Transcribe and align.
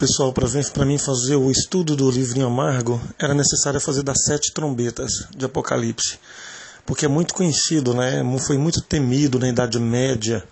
Pessoal, 0.00 0.32
para 0.32 0.86
mim 0.86 0.96
fazer 0.96 1.36
o 1.36 1.50
estudo 1.50 1.94
do 1.94 2.10
livrinho 2.10 2.46
amargo, 2.46 2.98
era 3.18 3.34
necessário 3.34 3.78
fazer 3.78 4.02
das 4.02 4.22
sete 4.24 4.50
trombetas 4.50 5.26
de 5.36 5.44
Apocalipse. 5.44 6.18
Porque 6.86 7.04
é 7.04 7.08
muito 7.08 7.34
conhecido, 7.34 7.92
né? 7.92 8.22
foi 8.38 8.56
muito 8.56 8.80
temido 8.80 9.38
na 9.38 9.50
Idade 9.50 9.78
Média, 9.78 10.42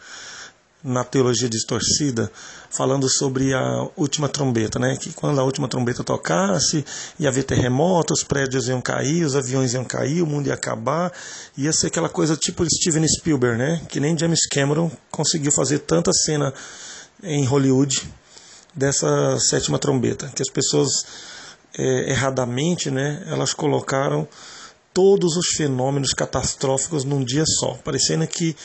na 0.85 1.03
teologia 1.03 1.49
distorcida, 1.49 2.31
falando 2.69 3.09
sobre 3.09 3.55
a 3.55 3.89
última 3.97 4.29
trombeta, 4.29 4.79
né? 4.79 4.99
Que 4.99 5.15
quando 5.15 5.41
a 5.41 5.45
última 5.45 5.67
trombeta 5.67 6.05
tocasse, 6.05 6.85
ia 7.19 7.31
haver 7.31 7.45
terremotos, 7.45 8.19
os 8.19 8.25
prédios 8.25 8.69
iam 8.69 8.83
cair, 8.83 9.25
os 9.25 9.35
aviões 9.35 9.73
iam 9.73 9.83
cair, 9.83 10.21
o 10.21 10.27
mundo 10.27 10.49
ia 10.49 10.55
acabar, 10.55 11.11
ia 11.57 11.73
ser 11.73 11.87
aquela 11.87 12.11
coisa 12.11 12.37
tipo 12.37 12.67
Steven 12.69 13.09
Spielberg, 13.09 13.57
né? 13.57 13.81
Que 13.89 13.99
nem 13.99 14.17
James 14.17 14.47
Cameron 14.47 14.91
conseguiu 15.11 15.53
fazer 15.53 15.79
tanta 15.79 16.13
cena 16.13 16.53
em 17.23 17.47
Hollywood 17.47 18.07
dessa 18.75 19.39
sétima 19.39 19.79
trombeta, 19.79 20.31
que 20.35 20.43
as 20.43 20.51
pessoas 20.51 21.05
é, 21.77 22.11
erradamente, 22.11 22.91
né, 22.91 23.23
elas 23.27 23.53
colocaram 23.53 24.27
todos 24.93 25.37
os 25.37 25.49
fenômenos 25.57 26.13
catastróficos 26.13 27.05
num 27.05 27.23
dia 27.23 27.45
só, 27.47 27.75
parecendo 27.85 28.27
que 28.27 28.57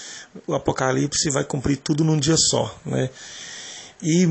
o 0.47 0.53
Apocalipse 0.53 1.29
vai 1.29 1.43
cumprir 1.43 1.77
tudo 1.77 2.03
num 2.03 2.19
dia 2.19 2.37
só, 2.37 2.75
né? 2.85 3.09
E 4.01 4.27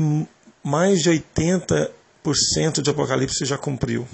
mais 0.63 1.01
de 1.01 1.09
80% 1.09 2.81
de 2.81 2.89
Apocalipse 2.89 3.45
já 3.45 3.57
cumpriu 3.57 4.07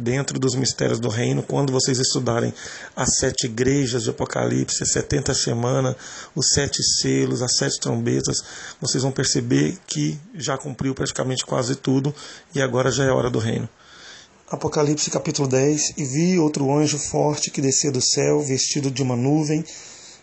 dentro 0.00 0.38
dos 0.38 0.54
mistérios 0.54 0.98
do 0.98 1.08
reino, 1.08 1.42
quando 1.42 1.72
vocês 1.72 1.98
estudarem 1.98 2.52
as 2.96 3.18
sete 3.18 3.44
igrejas 3.44 4.04
de 4.04 4.10
Apocalipse, 4.10 4.82
as 4.82 4.92
70 4.92 5.34
semanas, 5.34 5.94
os 6.34 6.50
sete 6.50 6.82
selos, 6.82 7.42
as 7.42 7.56
sete 7.56 7.78
trombetas, 7.78 8.42
vocês 8.80 9.02
vão 9.02 9.12
perceber 9.12 9.78
que 9.86 10.18
já 10.34 10.56
cumpriu 10.56 10.94
praticamente 10.94 11.44
quase 11.44 11.76
tudo 11.76 12.14
e 12.54 12.60
agora 12.60 12.90
já 12.90 13.04
é 13.04 13.10
hora 13.10 13.30
do 13.30 13.38
reino. 13.38 13.68
Apocalipse 14.50 15.10
capítulo 15.10 15.46
10 15.46 15.94
E 15.96 16.04
vi 16.04 16.38
outro 16.38 16.74
anjo 16.76 16.98
forte 16.98 17.50
que 17.50 17.60
descia 17.60 17.92
do 17.92 18.00
céu, 18.00 18.40
vestido 18.40 18.90
de 18.90 19.02
uma 19.02 19.14
nuvem, 19.14 19.64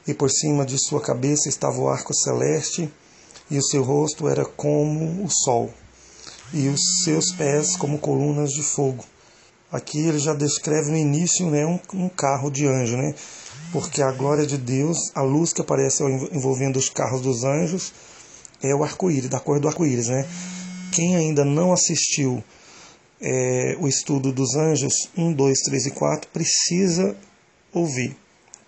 e 0.06 0.14
por 0.14 0.30
cima 0.30 0.66
de 0.66 0.78
sua 0.78 1.00
cabeça 1.00 1.48
estava 1.48 1.80
o 1.80 1.88
arco 1.88 2.14
celeste, 2.14 2.92
e 3.50 3.58
o 3.58 3.64
seu 3.64 3.84
rosto 3.84 4.28
era 4.28 4.44
como 4.44 5.24
o 5.24 5.30
sol, 5.30 5.74
e 6.54 6.68
os 6.68 6.82
seus 7.06 7.32
pés 7.32 7.78
como 7.78 8.00
colunas 8.00 8.52
de 8.52 8.64
fogo 8.64 9.06
Aqui 9.70 10.00
ele 10.00 10.18
já 10.18 10.34
descreve 10.34 10.92
no 10.92 10.98
início 10.98 11.50
né, 11.50 11.66
um, 11.66 11.78
um 11.94 12.08
carro 12.08 12.50
de 12.50 12.66
anjo, 12.66 12.96
né? 12.96 13.14
porque 13.74 14.02
a 14.02 14.12
glória 14.12 14.46
de 14.46 14.58
Deus, 14.58 15.12
a 15.14 15.22
luz 15.22 15.52
que 15.52 15.60
aparece 15.60 16.02
envolvendo 16.32 16.78
os 16.78 16.90
carros 16.90 17.22
dos 17.22 17.44
anjos, 17.44 17.94
é 18.62 18.74
o 18.74 18.82
arco-íris, 18.82 19.30
da 19.30 19.42
cor 19.42 19.60
do 19.60 19.68
arco-íris. 19.68 20.08
Né? 20.08 20.26
Quem 20.94 21.18
ainda 21.18 21.44
não 21.44 21.74
assistiu 21.74 22.42
é, 23.20 23.76
o 23.80 23.90
estudo 23.90 24.32
dos 24.32 24.56
anjos 24.56 25.10
1, 25.18 25.34
2, 25.34 25.60
3 25.60 25.86
e 25.88 25.92
4 25.92 26.30
precisa 26.32 27.18
ouvir, 27.74 28.16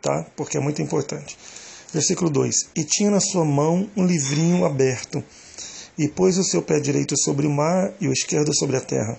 tá? 0.02 0.26
porque 0.36 0.58
é 0.58 0.60
muito 0.60 0.82
importante. 0.82 1.38
Versículo 1.94 2.30
2: 2.30 2.72
E 2.76 2.84
tinha 2.84 3.10
na 3.10 3.22
sua 3.22 3.46
mão 3.46 3.90
um 3.96 4.06
livrinho 4.06 4.66
aberto, 4.66 5.24
e 5.98 6.10
pôs 6.10 6.38
o 6.38 6.44
seu 6.44 6.62
pé 6.62 6.80
direito 6.80 7.16
sobre 7.18 7.48
o 7.48 7.50
mar 7.50 7.94
e 8.02 8.08
o 8.08 8.14
esquerdo 8.14 8.54
sobre 8.54 8.76
a 8.76 8.82
terra 8.82 9.18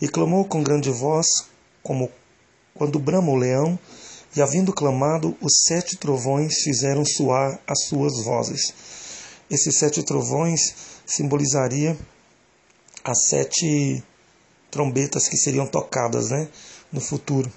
e 0.00 0.08
clamou 0.08 0.44
com 0.44 0.62
grande 0.62 0.90
voz, 0.90 1.26
como 1.82 2.10
quando 2.74 2.98
brama 2.98 3.30
o 3.30 3.36
leão, 3.36 3.78
e 4.36 4.42
havendo 4.42 4.72
clamado, 4.72 5.36
os 5.40 5.62
sete 5.66 5.96
trovões 5.96 6.62
fizeram 6.62 7.04
soar 7.04 7.58
as 7.66 7.84
suas 7.86 8.22
vozes. 8.24 8.72
Esses 9.50 9.78
sete 9.78 10.02
trovões 10.02 10.74
simbolizaria 11.06 11.98
as 13.02 13.26
sete 13.26 14.02
trombetas 14.70 15.28
que 15.28 15.36
seriam 15.36 15.66
tocadas 15.66 16.30
né, 16.30 16.48
no 16.92 17.00
futuro. 17.00 17.50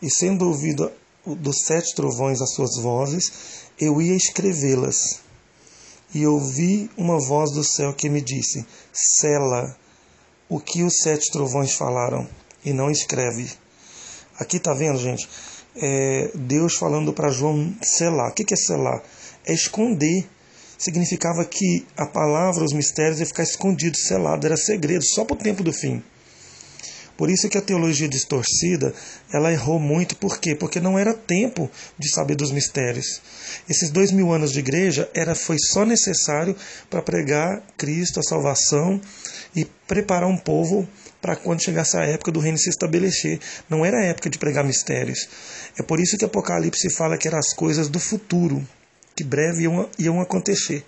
E 0.00 0.10
sendo 0.10 0.46
ouvido 0.46 0.90
dos 1.26 1.64
sete 1.64 1.94
trovões 1.94 2.40
as 2.40 2.54
suas 2.54 2.76
vozes, 2.76 3.66
eu 3.78 4.00
ia 4.00 4.16
escrevê-las. 4.16 5.20
E 6.14 6.26
ouvi 6.26 6.90
uma 6.96 7.18
voz 7.18 7.52
do 7.52 7.62
céu 7.62 7.92
que 7.92 8.08
me 8.08 8.22
disse: 8.22 8.64
Sela 8.92 9.76
o 10.48 10.60
que 10.60 10.82
os 10.82 10.98
sete 11.02 11.30
trovões 11.30 11.74
falaram 11.74 12.26
e 12.64 12.72
não 12.72 12.90
escreve. 12.90 13.50
Aqui 14.38 14.58
está 14.58 14.74
vendo, 14.74 14.98
gente? 14.98 15.28
É 15.76 16.30
Deus 16.34 16.76
falando 16.76 17.12
para 17.12 17.30
João 17.30 17.74
selar. 17.82 18.30
O 18.30 18.34
que 18.34 18.52
é 18.52 18.56
selar? 18.56 19.02
É 19.44 19.52
esconder. 19.52 20.26
Significava 20.78 21.44
que 21.44 21.86
a 21.96 22.06
palavra, 22.06 22.64
os 22.64 22.72
mistérios, 22.72 23.20
ia 23.20 23.26
ficar 23.26 23.42
escondido, 23.42 23.96
selado, 23.96 24.46
era 24.46 24.56
segredo, 24.56 25.04
só 25.04 25.24
para 25.24 25.34
o 25.34 25.38
tempo 25.38 25.62
do 25.62 25.72
fim. 25.72 26.02
Por 27.16 27.30
isso 27.30 27.48
que 27.48 27.56
a 27.56 27.62
teologia 27.62 28.08
distorcida, 28.08 28.92
ela 29.32 29.50
errou 29.50 29.80
muito. 29.80 30.16
Por 30.16 30.38
quê? 30.38 30.54
Porque 30.54 30.80
não 30.80 30.98
era 30.98 31.14
tempo 31.14 31.70
de 31.98 32.10
saber 32.10 32.34
dos 32.34 32.52
mistérios. 32.52 33.22
Esses 33.68 33.90
dois 33.90 34.12
mil 34.12 34.32
anos 34.32 34.52
de 34.52 34.58
igreja 34.58 35.08
era, 35.14 35.34
foi 35.34 35.56
só 35.58 35.86
necessário 35.86 36.54
para 36.90 37.00
pregar 37.00 37.62
Cristo, 37.78 38.20
a 38.20 38.22
salvação 38.22 39.00
e 39.56 39.64
preparar 39.64 40.28
um 40.28 40.36
povo 40.36 40.86
para 41.20 41.34
quando 41.34 41.62
chegasse 41.62 41.96
a 41.96 42.04
época 42.04 42.30
do 42.30 42.38
reino 42.38 42.58
se 42.58 42.68
estabelecer. 42.68 43.40
Não 43.70 43.84
era 43.84 43.98
a 43.98 44.04
época 44.04 44.28
de 44.28 44.38
pregar 44.38 44.62
mistérios. 44.62 45.26
É 45.78 45.82
por 45.82 45.98
isso 45.98 46.18
que 46.18 46.24
Apocalipse 46.26 46.94
fala 46.94 47.16
que 47.16 47.26
eram 47.26 47.38
as 47.38 47.54
coisas 47.54 47.88
do 47.88 47.98
futuro, 47.98 48.62
que 49.16 49.24
breve 49.24 49.62
iam, 49.62 49.88
iam 49.98 50.20
acontecer. 50.20 50.84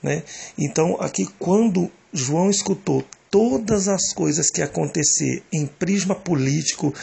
Né? 0.00 0.22
Então, 0.56 0.96
aqui, 1.00 1.26
quando 1.38 1.90
João 2.12 2.48
escutou 2.48 3.04
todas 3.28 3.88
as 3.88 4.14
coisas 4.14 4.50
que 4.50 4.62
acontecer 4.62 5.42
em 5.52 5.66
prisma 5.66 6.14
político, 6.14 6.94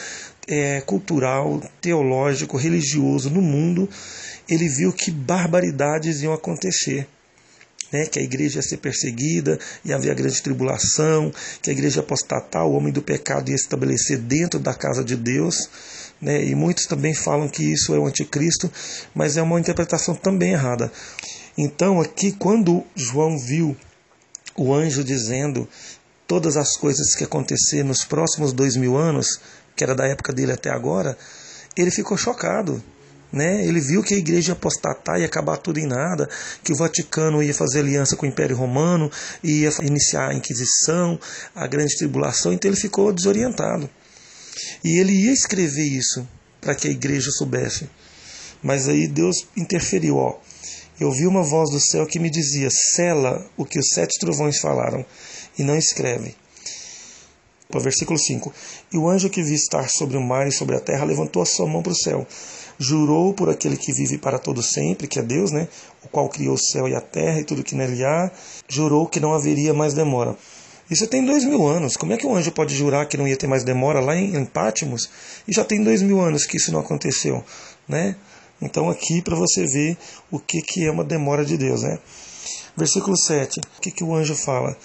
é, 0.48 0.80
cultural, 0.80 1.62
teológico, 1.80 2.56
religioso 2.56 3.30
no 3.30 3.42
mundo, 3.42 3.88
ele 4.48 4.68
viu 4.68 4.92
que 4.92 5.10
barbaridades 5.10 6.22
iam 6.22 6.32
acontecer. 6.32 7.06
Né, 7.94 8.06
que 8.06 8.18
a 8.18 8.22
igreja 8.22 8.58
ia 8.58 8.62
ser 8.62 8.78
perseguida, 8.78 9.56
ia 9.84 9.94
haver 9.94 10.10
a 10.10 10.14
grande 10.14 10.42
tribulação, 10.42 11.32
que 11.62 11.70
a 11.70 11.72
igreja 11.72 12.00
apostatar, 12.00 12.66
o 12.66 12.72
homem 12.72 12.92
do 12.92 13.00
pecado 13.00 13.50
ia 13.50 13.54
estabelecer 13.54 14.18
dentro 14.18 14.58
da 14.58 14.74
casa 14.74 15.04
de 15.04 15.14
Deus. 15.14 15.70
Né, 16.20 16.44
e 16.44 16.56
muitos 16.56 16.86
também 16.86 17.14
falam 17.14 17.48
que 17.48 17.62
isso 17.62 17.94
é 17.94 17.98
o 18.00 18.04
anticristo, 18.04 18.68
mas 19.14 19.36
é 19.36 19.42
uma 19.42 19.60
interpretação 19.60 20.12
também 20.12 20.54
errada. 20.54 20.90
Então, 21.56 22.00
aqui, 22.00 22.32
quando 22.32 22.82
João 22.96 23.38
viu 23.38 23.76
o 24.56 24.74
anjo 24.74 25.04
dizendo 25.04 25.68
todas 26.26 26.56
as 26.56 26.76
coisas 26.76 27.14
que 27.14 27.22
acontecer 27.22 27.84
nos 27.84 28.04
próximos 28.04 28.52
dois 28.52 28.74
mil 28.74 28.96
anos, 28.96 29.40
que 29.76 29.84
era 29.84 29.94
da 29.94 30.04
época 30.04 30.32
dele 30.32 30.50
até 30.50 30.68
agora, 30.68 31.16
ele 31.76 31.92
ficou 31.92 32.16
chocado. 32.16 32.82
Né? 33.34 33.66
Ele 33.66 33.80
viu 33.80 34.00
que 34.00 34.14
a 34.14 34.16
igreja 34.16 34.52
ia 34.52 34.52
apostatar 34.52 35.18
e 35.18 35.24
acabar 35.24 35.56
tudo 35.56 35.80
em 35.80 35.86
nada, 35.86 36.30
que 36.62 36.72
o 36.72 36.76
Vaticano 36.76 37.42
ia 37.42 37.52
fazer 37.52 37.80
aliança 37.80 38.14
com 38.14 38.24
o 38.24 38.28
Império 38.28 38.56
Romano, 38.56 39.10
ia 39.42 39.70
iniciar 39.82 40.28
a 40.28 40.34
Inquisição, 40.34 41.18
a 41.52 41.66
Grande 41.66 41.96
Tribulação, 41.96 42.52
então 42.52 42.70
ele 42.70 42.80
ficou 42.80 43.12
desorientado. 43.12 43.90
E 44.84 45.00
ele 45.00 45.12
ia 45.12 45.32
escrever 45.32 45.82
isso 45.82 46.24
para 46.60 46.76
que 46.76 46.86
a 46.86 46.90
igreja 46.92 47.32
soubesse. 47.32 47.90
Mas 48.62 48.88
aí 48.88 49.08
Deus 49.08 49.48
interferiu, 49.56 50.16
ó. 50.16 50.38
Eu 51.00 51.08
ouvi 51.08 51.26
uma 51.26 51.42
voz 51.42 51.70
do 51.70 51.80
céu 51.80 52.06
que 52.06 52.20
me 52.20 52.30
dizia: 52.30 52.68
Sela 52.70 53.44
o 53.56 53.64
que 53.64 53.80
os 53.80 53.88
sete 53.88 54.16
trovões 54.20 54.60
falaram, 54.60 55.04
e 55.58 55.64
não 55.64 55.76
escreve. 55.76 56.36
Versículo 57.80 58.16
5: 58.16 58.54
E 58.92 58.96
o 58.96 59.08
anjo 59.08 59.28
que 59.28 59.42
vi 59.42 59.54
estar 59.54 59.88
sobre 59.90 60.16
o 60.16 60.22
mar 60.22 60.46
e 60.46 60.52
sobre 60.52 60.76
a 60.76 60.80
terra 60.80 61.04
levantou 61.04 61.42
a 61.42 61.46
sua 61.46 61.66
mão 61.66 61.82
para 61.82 61.92
o 61.92 61.96
céu, 61.96 62.26
jurou 62.78 63.32
por 63.32 63.48
aquele 63.48 63.76
que 63.76 63.92
vive 63.92 64.18
para 64.18 64.38
todo 64.38 64.62
sempre, 64.62 65.06
que 65.06 65.18
é 65.18 65.22
Deus, 65.22 65.50
né? 65.50 65.68
O 66.04 66.08
qual 66.08 66.28
criou 66.28 66.54
o 66.54 66.58
céu 66.58 66.88
e 66.88 66.94
a 66.94 67.00
terra 67.00 67.40
e 67.40 67.44
tudo 67.44 67.62
que 67.62 67.74
nele 67.74 68.04
há, 68.04 68.30
jurou 68.68 69.06
que 69.06 69.20
não 69.20 69.32
haveria 69.32 69.72
mais 69.72 69.94
demora. 69.94 70.36
Isso 70.90 71.06
tem 71.06 71.24
dois 71.24 71.44
mil 71.44 71.66
anos. 71.66 71.96
Como 71.96 72.12
é 72.12 72.16
que 72.16 72.26
um 72.26 72.34
anjo 72.34 72.52
pode 72.52 72.74
jurar 72.74 73.06
que 73.06 73.16
não 73.16 73.26
ia 73.26 73.36
ter 73.36 73.46
mais 73.46 73.64
demora 73.64 74.00
lá 74.00 74.14
em, 74.14 74.36
em 74.36 74.44
Pátimos? 74.44 75.08
E 75.48 75.52
já 75.52 75.64
tem 75.64 75.82
dois 75.82 76.02
mil 76.02 76.20
anos 76.20 76.44
que 76.44 76.56
isso 76.56 76.72
não 76.72 76.80
aconteceu, 76.80 77.42
né? 77.88 78.16
Então 78.60 78.90
aqui 78.90 79.22
para 79.22 79.34
você 79.34 79.66
ver 79.66 79.96
o 80.30 80.38
que, 80.38 80.60
que 80.60 80.86
é 80.86 80.90
uma 80.90 81.04
demora 81.04 81.44
de 81.44 81.56
Deus, 81.56 81.82
né? 81.82 81.98
Versículo 82.76 83.16
7. 83.16 83.60
O 83.78 83.80
que, 83.80 83.90
que 83.90 84.04
o 84.04 84.14
anjo 84.14 84.34
fala? 84.34 84.76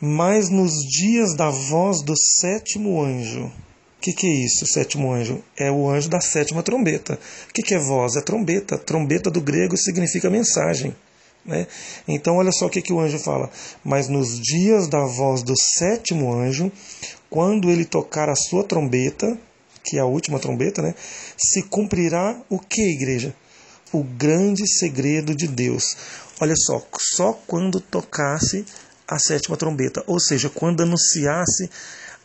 Mas 0.00 0.50
nos 0.50 0.72
dias 0.72 1.36
da 1.36 1.50
voz 1.50 2.02
do 2.02 2.14
sétimo 2.16 3.00
anjo. 3.00 3.50
O 4.02 4.04
que, 4.04 4.12
que 4.12 4.26
é 4.26 4.44
isso, 4.44 4.64
o 4.64 4.66
sétimo 4.66 5.12
anjo? 5.12 5.40
É 5.56 5.70
o 5.70 5.88
anjo 5.88 6.08
da 6.08 6.20
sétima 6.20 6.60
trombeta. 6.60 7.16
O 7.48 7.52
que, 7.52 7.62
que 7.62 7.72
é 7.72 7.78
voz? 7.78 8.16
É 8.16 8.20
trombeta. 8.20 8.76
Trombeta 8.76 9.30
do 9.30 9.40
grego 9.40 9.76
significa 9.76 10.28
mensagem. 10.28 10.92
Né? 11.46 11.68
Então, 12.08 12.34
olha 12.34 12.50
só 12.50 12.66
o 12.66 12.68
que, 12.68 12.82
que 12.82 12.92
o 12.92 12.98
anjo 12.98 13.16
fala. 13.20 13.48
Mas 13.84 14.08
nos 14.08 14.40
dias 14.40 14.88
da 14.88 15.04
voz 15.04 15.44
do 15.44 15.54
sétimo 15.56 16.34
anjo, 16.34 16.72
quando 17.30 17.70
ele 17.70 17.84
tocar 17.84 18.28
a 18.28 18.34
sua 18.34 18.64
trombeta, 18.64 19.38
que 19.84 19.98
é 19.98 20.00
a 20.00 20.04
última 20.04 20.40
trombeta, 20.40 20.82
né? 20.82 20.96
se 21.38 21.62
cumprirá 21.62 22.36
o 22.50 22.58
que, 22.58 22.82
igreja? 22.82 23.32
O 23.92 24.02
grande 24.02 24.66
segredo 24.66 25.32
de 25.32 25.46
Deus. 25.46 25.96
Olha 26.40 26.56
só, 26.56 26.84
só 26.98 27.34
quando 27.46 27.80
tocasse 27.80 28.64
a 29.06 29.16
sétima 29.20 29.56
trombeta, 29.56 30.02
ou 30.08 30.18
seja, 30.18 30.50
quando 30.50 30.82
anunciasse 30.82 31.70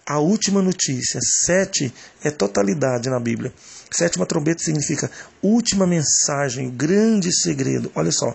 a 0.07 0.19
última 0.19 0.61
notícia. 0.61 1.19
Sete 1.21 1.93
é 2.23 2.31
totalidade 2.31 3.09
na 3.09 3.19
Bíblia. 3.19 3.53
Sétima 3.91 4.25
trombeta 4.25 4.63
significa 4.63 5.11
última 5.43 5.85
mensagem, 5.85 6.69
grande 6.69 7.29
segredo. 7.37 7.91
Olha 7.93 8.11
só. 8.11 8.33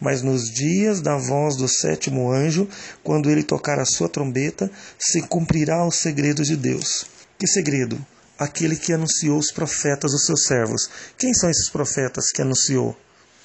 Mas 0.00 0.22
nos 0.22 0.42
dias 0.50 1.00
da 1.00 1.16
voz 1.16 1.56
do 1.56 1.68
sétimo 1.68 2.32
anjo, 2.32 2.68
quando 3.04 3.30
ele 3.30 3.44
tocar 3.44 3.78
a 3.78 3.84
sua 3.84 4.08
trombeta, 4.08 4.68
se 4.98 5.22
cumprirá 5.22 5.86
o 5.86 5.92
segredo 5.92 6.42
de 6.42 6.56
Deus. 6.56 7.06
Que 7.38 7.46
segredo? 7.46 8.04
Aquele 8.36 8.76
que 8.76 8.92
anunciou 8.92 9.38
os 9.38 9.52
profetas, 9.52 10.12
os 10.12 10.26
seus 10.26 10.44
servos. 10.44 10.90
Quem 11.16 11.32
são 11.32 11.48
esses 11.48 11.70
profetas 11.70 12.32
que 12.32 12.42
anunciou? 12.42 12.96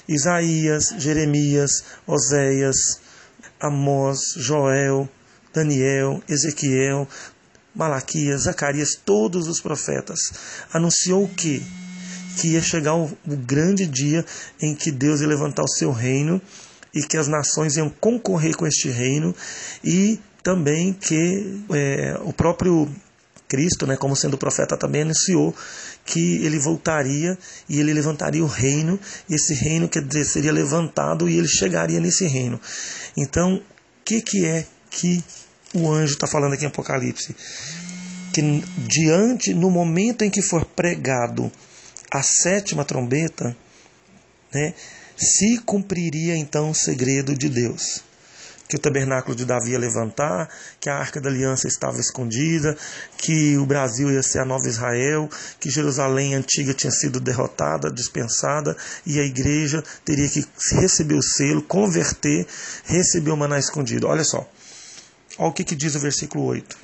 Isaías, 0.07 0.85
Jeremias, 0.97 1.83
Oséias, 2.07 2.99
Amós, 3.59 4.19
Joel, 4.37 5.07
Daniel, 5.53 6.23
Ezequiel, 6.27 7.07
Malaquias, 7.75 8.43
Zacarias, 8.43 8.95
todos 8.95 9.47
os 9.47 9.61
profetas. 9.61 10.19
Anunciou 10.73 11.23
o 11.23 11.29
quê? 11.29 11.61
Que 12.37 12.49
ia 12.49 12.61
chegar 12.61 12.95
o, 12.95 13.05
o 13.05 13.35
grande 13.35 13.85
dia 13.85 14.25
em 14.61 14.75
que 14.75 14.91
Deus 14.91 15.21
ia 15.21 15.27
levantar 15.27 15.63
o 15.63 15.67
seu 15.67 15.91
reino 15.91 16.41
e 16.93 17.03
que 17.03 17.17
as 17.17 17.27
nações 17.27 17.77
iam 17.77 17.89
concorrer 17.89 18.55
com 18.55 18.65
este 18.65 18.89
reino 18.89 19.35
e 19.83 20.19
também 20.41 20.93
que 20.93 21.61
é, 21.71 22.17
o 22.23 22.33
próprio 22.33 22.89
Cristo, 23.49 23.87
né, 23.87 23.97
como 23.97 24.15
sendo 24.15 24.37
profeta, 24.37 24.77
também 24.77 25.01
anunciou 25.01 25.55
que 26.05 26.37
ele 26.45 26.59
voltaria 26.59 27.37
e 27.67 27.79
ele 27.79 27.91
levantaria 27.93 28.43
o 28.43 28.47
reino, 28.47 28.99
e 29.27 29.33
esse 29.33 29.55
reino, 29.55 29.89
dizer, 29.89 30.25
seria 30.25 30.51
levantado 30.51 31.27
e 31.27 31.35
ele 31.35 31.47
chegaria 31.47 31.99
nesse 31.99 32.27
reino. 32.27 32.61
Então, 33.17 33.55
o 33.55 33.61
que, 34.05 34.21
que 34.21 34.45
é 34.45 34.65
que 34.91 35.23
o 35.73 35.91
anjo 35.91 36.13
está 36.13 36.27
falando 36.27 36.53
aqui 36.53 36.63
em 36.63 36.67
Apocalipse? 36.67 37.35
Que 38.33 38.41
diante, 38.77 39.53
no 39.53 39.69
momento 39.69 40.23
em 40.23 40.29
que 40.29 40.41
for 40.41 40.65
pregado 40.65 41.51
a 42.11 42.21
sétima 42.21 42.85
trombeta, 42.85 43.55
né, 44.53 44.73
se 45.17 45.59
cumpriria 45.59 46.35
então 46.35 46.71
o 46.71 46.75
segredo 46.75 47.35
de 47.35 47.49
Deus 47.49 48.03
que 48.69 48.75
o 48.75 48.79
tabernáculo 48.79 49.35
de 49.35 49.45
Davi 49.45 49.71
ia 49.71 49.79
levantar, 49.79 50.47
que 50.79 50.91
a 50.91 50.95
arca 50.95 51.19
da 51.19 51.27
aliança 51.27 51.67
estava 51.67 51.99
escondida, 51.99 52.77
que 53.17 53.57
o 53.57 53.65
Brasil 53.65 54.11
ia 54.11 54.21
ser 54.21 54.37
a 54.39 54.45
nova 54.45 54.67
Israel, 54.67 55.27
que 55.59 55.71
Jerusalém 55.71 56.35
antiga 56.35 56.71
tinha 56.71 56.91
sido 56.91 57.19
derrotada, 57.19 57.91
dispensada, 57.91 58.77
e 59.07 59.19
a 59.19 59.23
igreja 59.23 59.83
teria 60.05 60.29
que 60.29 60.45
receber 60.73 61.15
o 61.15 61.23
selo, 61.23 61.63
converter, 61.63 62.45
receber 62.85 63.31
o 63.31 63.37
maná 63.37 63.57
escondido. 63.57 64.07
Olha 64.07 64.23
só. 64.23 64.47
Olha 65.41 65.51
o 65.51 65.53
que, 65.53 65.63
que 65.63 65.73
diz 65.73 65.95
o 65.95 65.99
versículo 66.01 66.43
8. 66.43 66.77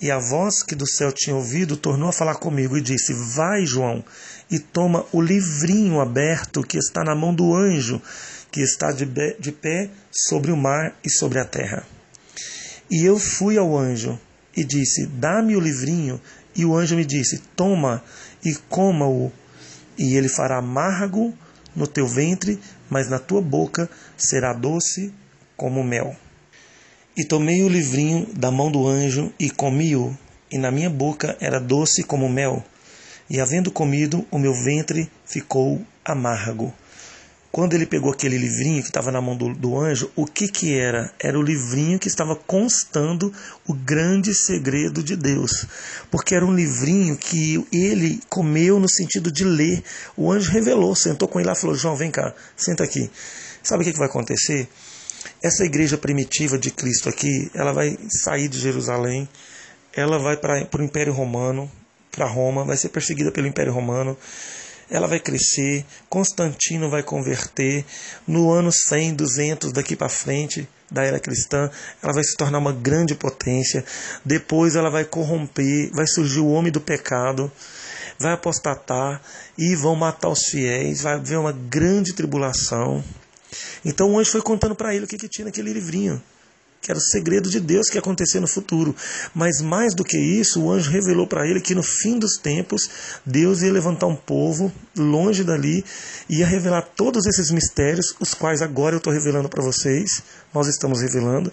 E 0.00 0.10
a 0.10 0.18
voz 0.18 0.60
que 0.64 0.74
do 0.74 0.90
céu 0.90 1.12
tinha 1.12 1.36
ouvido 1.36 1.76
tornou 1.76 2.08
a 2.08 2.12
falar 2.12 2.34
comigo 2.34 2.76
e 2.76 2.80
disse: 2.80 3.14
Vai, 3.14 3.64
João, 3.64 4.04
e 4.50 4.58
toma 4.58 5.06
o 5.12 5.22
livrinho 5.22 6.00
aberto 6.00 6.64
que 6.64 6.76
está 6.76 7.04
na 7.04 7.14
mão 7.14 7.32
do 7.32 7.54
anjo 7.54 8.02
que 8.50 8.60
está 8.60 8.90
de, 8.90 9.06
de 9.38 9.52
pé 9.52 9.88
sobre 10.10 10.50
o 10.50 10.56
mar 10.56 10.96
e 11.04 11.08
sobre 11.08 11.38
a 11.38 11.44
terra. 11.44 11.86
E 12.90 13.04
eu 13.04 13.20
fui 13.20 13.56
ao 13.56 13.78
anjo 13.78 14.18
e 14.56 14.64
disse: 14.64 15.06
Dá-me 15.06 15.54
o 15.54 15.60
livrinho. 15.60 16.20
E 16.56 16.64
o 16.64 16.74
anjo 16.74 16.96
me 16.96 17.04
disse: 17.04 17.38
Toma 17.54 18.02
e 18.44 18.52
coma-o, 18.68 19.30
e 19.96 20.16
ele 20.16 20.28
fará 20.28 20.58
amargo 20.58 21.32
no 21.74 21.86
teu 21.86 22.08
ventre, 22.08 22.58
mas 22.90 23.08
na 23.08 23.20
tua 23.20 23.40
boca 23.40 23.88
será 24.16 24.52
doce 24.52 25.14
como 25.56 25.84
mel. 25.84 26.16
E 27.16 27.24
tomei 27.24 27.62
o 27.62 27.68
livrinho 27.68 28.26
da 28.34 28.50
mão 28.50 28.70
do 28.70 28.86
anjo 28.86 29.32
e 29.38 29.48
comi-o, 29.48 30.14
e 30.52 30.58
na 30.58 30.70
minha 30.70 30.90
boca 30.90 31.34
era 31.40 31.58
doce 31.58 32.02
como 32.02 32.28
mel. 32.28 32.62
E 33.30 33.40
havendo 33.40 33.70
comido, 33.70 34.26
o 34.30 34.38
meu 34.38 34.52
ventre 34.52 35.10
ficou 35.24 35.80
amargo. 36.04 36.74
Quando 37.50 37.72
ele 37.72 37.86
pegou 37.86 38.12
aquele 38.12 38.36
livrinho 38.36 38.82
que 38.82 38.88
estava 38.88 39.10
na 39.10 39.18
mão 39.22 39.34
do, 39.34 39.54
do, 39.54 39.80
anjo, 39.80 40.12
o 40.14 40.26
que 40.26 40.46
que 40.46 40.74
era? 40.74 41.10
Era 41.18 41.38
o 41.38 41.42
livrinho 41.42 41.98
que 41.98 42.06
estava 42.06 42.36
constando 42.36 43.32
o 43.66 43.72
grande 43.72 44.34
segredo 44.34 45.02
de 45.02 45.16
Deus. 45.16 45.64
Porque 46.10 46.34
era 46.34 46.44
um 46.44 46.54
livrinho 46.54 47.16
que 47.16 47.66
ele 47.72 48.20
comeu 48.28 48.78
no 48.78 48.90
sentido 48.90 49.32
de 49.32 49.42
ler. 49.42 49.82
O 50.14 50.30
anjo 50.30 50.50
revelou, 50.50 50.94
sentou 50.94 51.26
com 51.26 51.40
ele 51.40 51.46
lá 51.46 51.54
e 51.54 51.58
falou: 51.58 51.74
João, 51.74 51.96
vem 51.96 52.10
cá, 52.10 52.34
senta 52.54 52.84
aqui. 52.84 53.10
Sabe 53.62 53.82
o 53.82 53.86
que, 53.86 53.92
que 53.94 53.98
vai 53.98 54.08
acontecer? 54.08 54.68
Essa 55.42 55.64
igreja 55.64 55.98
primitiva 55.98 56.58
de 56.58 56.70
Cristo 56.70 57.08
aqui, 57.08 57.50
ela 57.54 57.72
vai 57.72 57.98
sair 58.08 58.48
de 58.48 58.58
Jerusalém, 58.58 59.28
ela 59.94 60.18
vai 60.18 60.36
para 60.36 60.68
o 60.78 60.82
Império 60.82 61.12
Romano, 61.12 61.70
para 62.10 62.26
Roma, 62.26 62.64
vai 62.64 62.76
ser 62.76 62.88
perseguida 62.88 63.30
pelo 63.30 63.46
Império 63.46 63.72
Romano 63.72 64.16
ela 64.90 65.06
vai 65.06 65.18
crescer, 65.18 65.84
Constantino 66.08 66.88
vai 66.88 67.02
converter, 67.02 67.84
no 68.26 68.50
ano 68.50 68.70
100, 68.72 69.14
200 69.14 69.72
daqui 69.72 69.96
para 69.96 70.08
frente 70.08 70.68
da 70.90 71.02
era 71.02 71.18
cristã, 71.18 71.68
ela 72.00 72.12
vai 72.12 72.22
se 72.22 72.36
tornar 72.36 72.58
uma 72.58 72.72
grande 72.72 73.14
potência, 73.14 73.84
depois 74.24 74.76
ela 74.76 74.88
vai 74.88 75.04
corromper, 75.04 75.90
vai 75.92 76.06
surgir 76.06 76.38
o 76.38 76.48
homem 76.48 76.70
do 76.70 76.80
pecado, 76.80 77.50
vai 78.18 78.32
apostatar 78.32 79.20
e 79.58 79.74
vão 79.74 79.96
matar 79.96 80.28
os 80.28 80.46
fiéis, 80.46 81.02
vai 81.02 81.14
haver 81.14 81.38
uma 81.38 81.52
grande 81.52 82.12
tribulação. 82.12 83.02
Então 83.84 84.12
o 84.12 84.18
anjo 84.18 84.30
foi 84.30 84.42
contando 84.42 84.74
para 84.74 84.94
ele 84.94 85.04
o 85.04 85.08
que, 85.08 85.16
que 85.16 85.28
tinha 85.28 85.46
naquele 85.46 85.72
livrinho 85.72 86.22
que 86.86 86.92
era 86.92 86.98
o 86.98 87.02
segredo 87.02 87.50
de 87.50 87.58
Deus 87.58 87.88
que 87.88 87.96
ia 87.96 88.00
acontecer 88.00 88.38
no 88.38 88.46
futuro. 88.46 88.94
Mas 89.34 89.60
mais 89.60 89.92
do 89.92 90.04
que 90.04 90.16
isso, 90.16 90.62
o 90.62 90.70
anjo 90.70 90.88
revelou 90.88 91.26
para 91.26 91.44
ele 91.44 91.60
que 91.60 91.74
no 91.74 91.82
fim 91.82 92.16
dos 92.16 92.36
tempos, 92.36 92.88
Deus 93.26 93.62
ia 93.62 93.72
levantar 93.72 94.06
um 94.06 94.14
povo 94.14 94.72
longe 94.96 95.42
dali, 95.42 95.84
ia 96.28 96.46
revelar 96.46 96.82
todos 96.94 97.26
esses 97.26 97.50
mistérios, 97.50 98.14
os 98.20 98.34
quais 98.34 98.62
agora 98.62 98.94
eu 98.94 98.98
estou 98.98 99.12
revelando 99.12 99.48
para 99.48 99.64
vocês, 99.64 100.22
nós 100.54 100.68
estamos 100.68 101.02
revelando, 101.02 101.52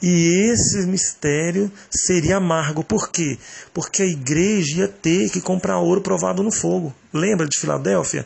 e 0.00 0.48
esse 0.52 0.86
mistério 0.86 1.70
seria 1.90 2.36
amargo. 2.36 2.84
Por 2.84 3.10
quê? 3.10 3.36
Porque 3.74 4.02
a 4.02 4.06
igreja 4.06 4.82
ia 4.82 4.88
ter 4.88 5.28
que 5.30 5.40
comprar 5.40 5.80
ouro 5.80 6.00
provado 6.00 6.40
no 6.40 6.52
fogo. 6.52 6.94
Lembra 7.12 7.48
de 7.48 7.58
Filadélfia? 7.58 8.24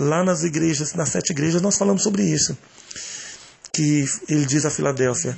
Lá 0.00 0.24
nas 0.24 0.44
igrejas, 0.44 0.94
nas 0.94 1.10
sete 1.10 1.30
igrejas, 1.30 1.60
nós 1.60 1.76
falamos 1.76 2.02
sobre 2.02 2.22
isso. 2.22 2.56
Que 3.70 4.06
ele 4.30 4.46
diz 4.46 4.64
a 4.64 4.70
Filadélfia: 4.70 5.36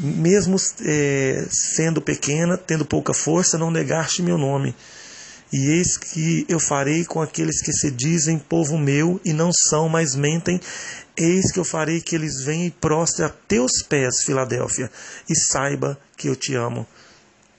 mesmo 0.00 0.56
é, 0.84 1.46
sendo 1.48 2.00
pequena, 2.02 2.58
tendo 2.58 2.84
pouca 2.84 3.14
força, 3.14 3.56
não 3.56 3.70
negaste 3.70 4.22
meu 4.22 4.36
nome. 4.36 4.74
E 5.52 5.68
eis 5.68 5.96
que 5.96 6.44
eu 6.48 6.58
farei 6.58 7.04
com 7.04 7.22
aqueles 7.22 7.62
que 7.62 7.72
se 7.72 7.92
dizem 7.92 8.40
povo 8.40 8.76
meu 8.76 9.20
e 9.24 9.32
não 9.32 9.52
são, 9.68 9.88
mas 9.88 10.16
mentem. 10.16 10.60
Eis 11.16 11.52
que 11.52 11.60
eu 11.60 11.64
farei 11.64 12.00
que 12.00 12.16
eles 12.16 12.42
venham 12.42 12.66
e 12.66 12.70
prostrem 12.72 13.28
a 13.28 13.30
teus 13.46 13.82
pés, 13.88 14.24
Filadélfia, 14.24 14.90
e 15.28 15.36
saiba 15.36 15.96
que 16.16 16.28
eu 16.28 16.34
te 16.34 16.56
amo. 16.56 16.84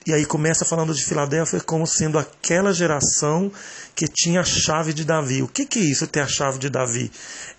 E 0.04 0.12
aí 0.12 0.26
começa 0.26 0.64
falando 0.64 0.94
de 0.94 1.04
Filadélfia 1.04 1.60
como 1.60 1.86
sendo 1.86 2.18
aquela 2.18 2.72
geração 2.72 3.52
que 3.94 4.08
tinha 4.08 4.40
a 4.40 4.44
chave 4.44 4.92
de 4.92 5.04
Davi. 5.04 5.42
O 5.42 5.48
que, 5.48 5.64
que 5.64 5.78
é 5.78 5.82
isso, 5.82 6.06
ter 6.06 6.20
a 6.20 6.26
chave 6.26 6.58
de 6.58 6.68
Davi? 6.68 7.10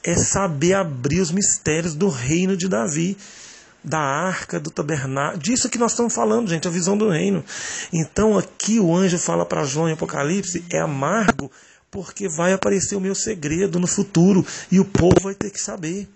É 0.04 0.16
saber 0.16 0.74
abrir 0.74 1.22
os 1.22 1.32
mistérios 1.32 1.96
do 1.96 2.10
reino 2.10 2.58
de 2.58 2.68
Davi 2.68 3.18
da 3.84 4.00
arca, 4.00 4.60
do 4.60 4.72
tabernáculo, 4.72 5.42
disso 5.42 5.70
que 5.70 5.78
nós 5.78 5.92
estamos 5.92 6.14
falando, 6.14 6.50
gente, 6.50 6.68
a 6.68 6.72
visão 6.72 6.98
do 6.98 7.10
reino. 7.10 7.44
Então 7.92 8.38
aqui 8.38 8.80
o 8.80 8.96
anjo 8.96 9.20
fala 9.20 9.46
para 9.46 9.66
João 9.66 9.90
em 9.90 9.94
Apocalipse, 9.94 10.64
é 10.72 10.80
amargo, 10.80 11.52
porque 11.92 12.30
vai 12.30 12.54
aparecer 12.54 12.96
o 12.96 13.02
meu 13.02 13.14
segredo 13.14 13.80
no 13.80 13.88
futuro 13.88 14.46
e 14.72 14.80
o 14.80 14.86
povo 14.86 15.20
vai 15.22 15.36
ter 15.36 15.52
que 15.52 15.60
saber. 15.60 16.08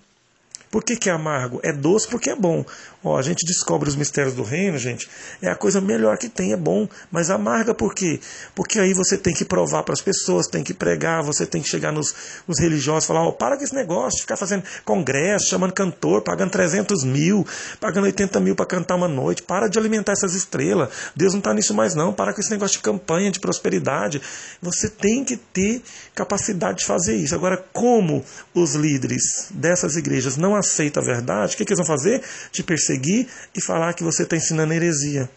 Por 0.69 0.83
que, 0.83 0.95
que 0.95 1.09
é 1.09 1.13
amargo? 1.13 1.59
É 1.63 1.71
doce 1.71 2.07
porque 2.07 2.29
é 2.29 2.35
bom. 2.35 2.65
Ó, 3.03 3.17
a 3.17 3.21
gente 3.21 3.45
descobre 3.45 3.87
os 3.87 3.95
mistérios 3.95 4.33
do 4.33 4.43
reino, 4.43 4.77
gente. 4.77 5.09
É 5.41 5.47
a 5.47 5.55
coisa 5.55 5.79
melhor 5.79 6.17
que 6.17 6.27
tem, 6.27 6.51
é 6.51 6.57
bom. 6.57 6.89
Mas 7.09 7.29
amarga 7.29 7.73
por 7.73 7.93
quê? 7.93 8.19
Porque 8.53 8.79
aí 8.79 8.93
você 8.93 9.17
tem 9.17 9.33
que 9.33 9.45
provar 9.45 9.83
para 9.83 9.93
as 9.93 10.01
pessoas, 10.01 10.47
tem 10.47 10.63
que 10.63 10.73
pregar, 10.73 11.23
você 11.23 11.45
tem 11.45 11.61
que 11.61 11.69
chegar 11.69 11.91
nos, 11.91 12.13
nos 12.45 12.59
religiosos 12.59 13.05
e 13.05 13.07
falar: 13.07 13.25
ó, 13.25 13.31
para 13.31 13.55
com 13.55 13.63
esse 13.63 13.73
negócio 13.73 14.19
ficar 14.19 14.35
fazendo 14.35 14.63
congresso, 14.83 15.47
chamando 15.47 15.71
cantor, 15.71 16.21
pagando 16.21 16.51
300 16.51 17.05
mil, 17.05 17.47
pagando 17.79 18.05
80 18.05 18.39
mil 18.41 18.55
para 18.55 18.65
cantar 18.65 18.95
uma 18.95 19.07
noite. 19.07 19.43
Para 19.43 19.69
de 19.69 19.79
alimentar 19.79 20.11
essas 20.11 20.33
estrelas. 20.33 20.89
Deus 21.15 21.31
não 21.31 21.39
está 21.39 21.53
nisso 21.53 21.73
mais, 21.73 21.95
não. 21.95 22.11
Para 22.11 22.33
com 22.33 22.41
esse 22.41 22.51
negócio 22.51 22.77
de 22.77 22.83
campanha, 22.83 23.31
de 23.31 23.39
prosperidade. 23.39 24.21
Você 24.61 24.89
tem 24.89 25.23
que 25.23 25.37
ter 25.37 25.81
capacidade 26.13 26.79
de 26.79 26.85
fazer 26.85 27.15
isso. 27.15 27.33
Agora, 27.33 27.57
como 27.71 28.25
os 28.53 28.75
líderes 28.75 29.47
dessas 29.51 29.95
igrejas 29.95 30.35
não 30.35 30.56
aceitam 30.57 31.01
a 31.01 31.05
verdade, 31.05 31.53
o 31.53 31.57
que, 31.57 31.65
que 31.65 31.73
eles 31.73 31.85
vão 31.85 31.97
fazer? 31.97 32.21
Te 32.51 32.63
perseguir 32.63 33.27
e 33.55 33.61
falar 33.61 33.93
que 33.93 34.03
você 34.03 34.23
está 34.23 34.35
ensinando 34.35 34.73
heresia. 34.73 35.29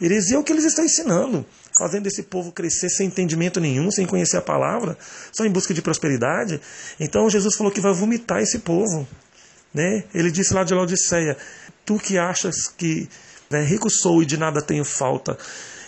Heresia 0.00 0.36
é 0.36 0.38
o 0.38 0.42
que 0.42 0.52
eles 0.52 0.64
estão 0.64 0.84
ensinando, 0.84 1.46
fazendo 1.78 2.06
esse 2.08 2.24
povo 2.24 2.50
crescer 2.50 2.88
sem 2.88 3.06
entendimento 3.06 3.60
nenhum, 3.60 3.90
sem 3.90 4.04
conhecer 4.04 4.36
a 4.36 4.42
palavra, 4.42 4.98
só 5.32 5.44
em 5.44 5.50
busca 5.50 5.72
de 5.72 5.80
prosperidade. 5.80 6.60
Então 6.98 7.30
Jesus 7.30 7.54
falou 7.54 7.72
que 7.72 7.80
vai 7.80 7.92
vomitar 7.92 8.40
esse 8.40 8.58
povo. 8.60 9.06
Né? 9.72 10.04
Ele 10.12 10.30
disse 10.30 10.52
lá 10.52 10.64
de 10.64 10.74
Laodiceia: 10.74 11.36
Tu 11.84 11.98
que 11.98 12.18
achas 12.18 12.66
que 12.66 13.08
né, 13.48 13.62
rico 13.62 13.88
sou 13.88 14.22
e 14.22 14.26
de 14.26 14.36
nada 14.36 14.60
tenho 14.60 14.84
falta. 14.84 15.38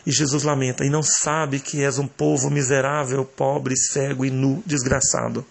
E 0.06 0.12
Jesus 0.12 0.42
lamenta, 0.42 0.84
e 0.84 0.90
não 0.90 1.02
sabe 1.02 1.58
que 1.58 1.82
és 1.82 1.98
um 1.98 2.06
povo 2.06 2.50
miserável, 2.50 3.24
pobre, 3.24 3.74
cego 3.74 4.24
e 4.24 4.30
nu, 4.30 4.62
desgraçado. 4.66 5.44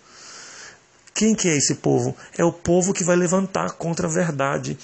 Quem 1.13 1.35
que 1.35 1.47
é 1.47 1.55
esse 1.55 1.75
povo? 1.75 2.15
É 2.37 2.43
o 2.43 2.51
povo 2.51 2.93
que 2.93 3.03
vai 3.03 3.15
levantar 3.15 3.71
contra 3.73 4.07
a 4.07 4.11
verdade. 4.11 4.77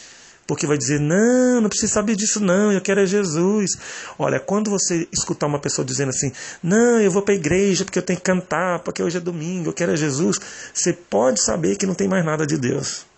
Porque 0.46 0.66
vai 0.66 0.80
dizer, 0.80 1.00
não, 1.00 1.62
não 1.62 1.70
precisa 1.70 1.94
saber 1.94 2.16
disso 2.16 2.40
não, 2.40 2.72
eu 2.72 2.82
quero 2.82 3.02
é 3.02 3.06
Jesus. 3.06 3.78
Olha, 4.18 4.40
quando 4.40 4.72
você 4.72 5.08
escutar 5.12 5.46
uma 5.46 5.60
pessoa 5.60 5.86
dizendo 5.86 6.10
assim, 6.10 6.32
não, 6.64 7.00
eu 7.00 7.12
vou 7.12 7.22
para 7.22 7.36
a 7.36 7.38
igreja 7.38 7.86
porque 7.86 8.00
eu 8.00 8.04
tenho 8.04 8.18
que 8.18 8.26
cantar, 8.26 8.80
porque 8.80 9.04
hoje 9.04 9.18
é 9.18 9.20
domingo, 9.20 9.70
eu 9.70 9.74
quero 9.74 9.92
é 9.92 9.96
Jesus, 9.96 10.40
você 10.74 10.92
pode 10.92 11.40
saber 11.44 11.76
que 11.76 11.86
não 11.86 11.94
tem 11.94 12.08
mais 12.08 12.26
nada 12.26 12.48
de 12.48 12.58
Deus. 12.58 13.09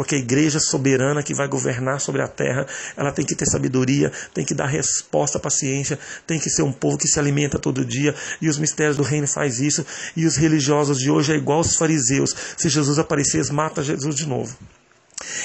Porque 0.00 0.14
a 0.14 0.18
igreja 0.18 0.58
soberana 0.58 1.22
que 1.22 1.34
vai 1.34 1.46
governar 1.46 2.00
sobre 2.00 2.22
a 2.22 2.26
terra, 2.26 2.66
ela 2.96 3.12
tem 3.12 3.22
que 3.22 3.34
ter 3.34 3.44
sabedoria, 3.44 4.10
tem 4.32 4.46
que 4.46 4.54
dar 4.54 4.64
resposta 4.64 5.36
à 5.36 5.40
paciência, 5.42 5.98
tem 6.26 6.40
que 6.40 6.48
ser 6.48 6.62
um 6.62 6.72
povo 6.72 6.96
que 6.96 7.06
se 7.06 7.18
alimenta 7.20 7.58
todo 7.58 7.84
dia, 7.84 8.14
e 8.40 8.48
os 8.48 8.56
mistérios 8.56 8.96
do 8.96 9.02
reino 9.02 9.28
faz 9.28 9.60
isso, 9.60 9.84
e 10.16 10.24
os 10.24 10.36
religiosos 10.36 10.96
de 10.96 11.10
hoje 11.10 11.34
é 11.34 11.36
igual 11.36 11.58
aos 11.58 11.76
fariseus. 11.76 12.34
Se 12.56 12.70
Jesus 12.70 12.98
aparecer, 12.98 13.44
matam 13.52 13.84
Jesus 13.84 14.16
de 14.16 14.26
novo. 14.26 14.56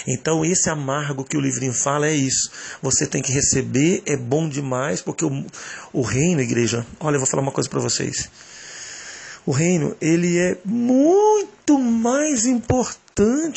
Então, 0.08 0.46
esse 0.46 0.70
amargo 0.70 1.26
que 1.26 1.36
o 1.36 1.42
livrinho 1.42 1.74
fala 1.74 2.08
é 2.08 2.14
isso. 2.14 2.50
Você 2.82 3.06
tem 3.06 3.22
que 3.22 3.34
receber, 3.34 4.04
é 4.06 4.16
bom 4.16 4.48
demais, 4.48 5.02
porque 5.02 5.26
o, 5.26 5.46
o 5.92 6.02
reino, 6.02 6.40
igreja, 6.40 6.88
olha, 7.02 7.16
eu 7.16 7.20
vou 7.20 7.28
falar 7.28 7.44
uma 7.44 7.52
coisa 7.52 7.70
para 7.70 7.82
vocês. 7.82 8.30
O 9.46 9.52
reino, 9.52 9.98
ele 10.00 10.38
é 10.38 10.58
muito 10.64 11.78
mais 11.78 12.46
importante 12.46 13.04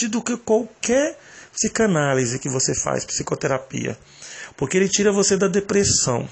do 0.08 0.22
que 0.22 0.36
qualquer 0.36 1.18
psicanálise 1.52 2.38
que 2.38 2.48
você 2.48 2.74
faz, 2.74 3.04
psicoterapia. 3.04 3.98
Porque 4.56 4.76
ele 4.76 4.88
tira 4.88 5.10
você 5.10 5.36
da 5.36 5.48
depressão. 5.48 6.28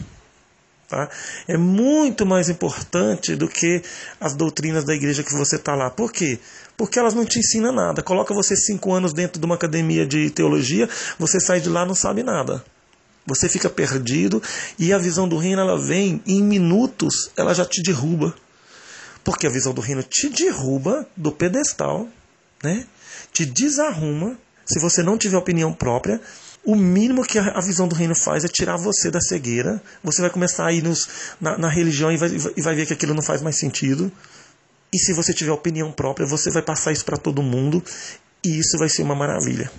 Tá? 0.88 1.08
É 1.48 1.56
muito 1.56 2.24
mais 2.24 2.48
importante 2.48 3.34
do 3.34 3.48
que 3.48 3.82
as 4.20 4.36
doutrinas 4.36 4.84
da 4.84 4.94
igreja 4.94 5.24
que 5.24 5.34
você 5.34 5.56
está 5.56 5.74
lá. 5.74 5.90
Por 5.90 6.12
quê? 6.12 6.38
Porque 6.76 6.98
elas 6.98 7.14
não 7.14 7.24
te 7.24 7.40
ensinam 7.40 7.72
nada. 7.72 8.02
Coloca 8.02 8.32
você 8.32 8.54
cinco 8.54 8.92
anos 8.92 9.12
dentro 9.12 9.40
de 9.40 9.44
uma 9.44 9.56
academia 9.56 10.06
de 10.06 10.30
teologia, 10.30 10.88
você 11.18 11.40
sai 11.40 11.60
de 11.60 11.68
lá 11.68 11.84
não 11.84 11.94
sabe 11.94 12.22
nada. 12.22 12.64
Você 13.26 13.48
fica 13.48 13.68
perdido 13.68 14.40
e 14.78 14.92
a 14.92 14.98
visão 14.98 15.28
do 15.28 15.36
reino 15.36 15.60
ela 15.60 15.76
vem 15.76 16.22
em 16.24 16.40
minutos, 16.40 17.32
ela 17.36 17.52
já 17.52 17.64
te 17.64 17.82
derruba. 17.82 18.32
Porque 19.24 19.48
a 19.48 19.50
visão 19.50 19.74
do 19.74 19.80
reino 19.80 20.04
te 20.04 20.28
derruba 20.28 21.04
do 21.16 21.32
pedestal, 21.32 22.06
né? 22.62 22.86
Te 23.36 23.44
desarruma. 23.44 24.38
Se 24.64 24.80
você 24.80 25.02
não 25.02 25.18
tiver 25.18 25.36
opinião 25.36 25.72
própria, 25.72 26.20
o 26.64 26.74
mínimo 26.74 27.22
que 27.22 27.38
a 27.38 27.60
visão 27.60 27.86
do 27.86 27.94
reino 27.94 28.14
faz 28.14 28.44
é 28.44 28.48
tirar 28.48 28.76
você 28.78 29.10
da 29.10 29.20
cegueira. 29.20 29.80
Você 30.02 30.22
vai 30.22 30.30
começar 30.30 30.66
a 30.66 30.72
ir 30.72 30.82
nos, 30.82 31.06
na, 31.38 31.58
na 31.58 31.68
religião 31.68 32.10
e 32.10 32.16
vai, 32.16 32.30
e 32.56 32.62
vai 32.62 32.74
ver 32.74 32.86
que 32.86 32.94
aquilo 32.94 33.14
não 33.14 33.22
faz 33.22 33.42
mais 33.42 33.58
sentido. 33.58 34.10
E 34.92 34.98
se 34.98 35.12
você 35.12 35.34
tiver 35.34 35.52
opinião 35.52 35.92
própria, 35.92 36.26
você 36.26 36.50
vai 36.50 36.62
passar 36.62 36.92
isso 36.92 37.04
para 37.04 37.18
todo 37.18 37.42
mundo 37.42 37.84
e 38.42 38.58
isso 38.58 38.78
vai 38.78 38.88
ser 38.88 39.02
uma 39.02 39.14
maravilha. 39.14 39.70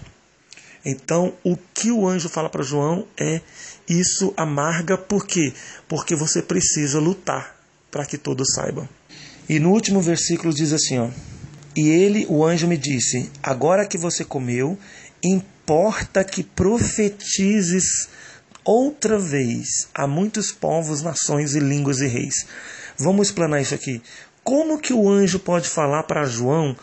Então, 0.86 1.34
o 1.44 1.58
que 1.74 1.92
o 1.92 2.08
anjo 2.08 2.30
fala 2.30 2.50
para 2.50 2.64
João 2.64 3.08
é: 3.20 3.42
isso 3.90 4.34
amarga, 4.38 4.98
por 4.98 5.26
quê? 5.26 5.52
Porque 5.88 6.16
você 6.16 6.44
precisa 6.44 7.00
lutar 7.00 7.56
para 7.90 8.06
que 8.06 8.18
todos 8.18 8.54
saibam. 8.54 8.88
E 9.50 9.60
no 9.60 9.72
último 9.72 10.00
versículo 10.00 10.54
diz 10.54 10.72
assim, 10.72 11.00
ó: 11.00 11.10
E 11.78 11.90
ele, 11.90 12.26
o 12.28 12.44
anjo 12.44 12.68
me 12.68 12.76
disse: 12.76 13.30
Agora 13.44 13.86
que 13.86 14.00
você 14.00 14.26
comeu, 14.26 14.76
importa 15.22 16.24
que 16.24 16.42
profetizes 16.42 18.10
outra 18.66 19.20
vez 19.20 19.88
a 19.94 20.08
muitos 20.08 20.52
povos, 20.52 21.04
nações 21.04 21.54
e 21.54 21.60
línguas 21.60 22.00
e 22.02 22.08
reis. 22.08 22.48
Vamos 22.98 23.28
explanar 23.28 23.62
isso 23.62 23.76
aqui. 23.76 24.02
Como 24.44 24.80
que 24.80 24.92
o 24.92 25.08
anjo 25.08 25.38
pode 25.38 25.70
falar 25.70 26.02
para 26.04 26.26
João 26.26 26.76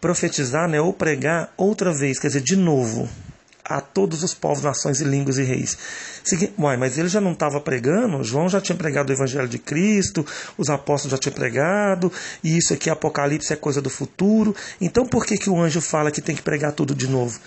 profetizar, 0.00 0.68
né, 0.68 0.80
ou 0.80 0.92
pregar 0.92 1.54
outra 1.56 1.94
vez, 1.94 2.18
quer 2.18 2.26
dizer, 2.26 2.40
de 2.40 2.56
novo? 2.56 3.08
A 3.76 3.80
todos 3.80 4.22
os 4.22 4.34
povos, 4.34 4.62
nações 4.62 5.00
e 5.00 5.04
línguas 5.04 5.38
e 5.38 5.42
reis. 5.42 5.76
Uai, 6.58 6.76
mas 6.76 6.98
ele 6.98 7.08
já 7.08 7.20
não 7.20 7.32
estava 7.32 7.60
pregando? 7.60 8.22
João 8.22 8.48
já 8.48 8.60
tinha 8.60 8.76
pregado 8.76 9.10
o 9.10 9.12
Evangelho 9.12 9.48
de 9.48 9.58
Cristo, 9.58 10.24
os 10.56 10.68
apóstolos 10.68 11.12
já 11.12 11.18
tinham 11.18 11.34
pregado, 11.34 12.12
e 12.42 12.56
isso 12.56 12.72
aqui, 12.72 12.90
Apocalipse, 12.90 13.52
é 13.52 13.56
coisa 13.56 13.80
do 13.80 13.90
futuro. 13.90 14.54
Então 14.80 15.06
por 15.06 15.26
que, 15.26 15.36
que 15.36 15.50
o 15.50 15.60
anjo 15.60 15.80
fala 15.80 16.10
que 16.10 16.20
tem 16.20 16.36
que 16.36 16.42
pregar 16.42 16.72
tudo 16.72 16.94
de 16.94 17.08
novo? 17.08 17.40